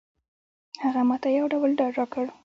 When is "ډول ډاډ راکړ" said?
1.53-2.25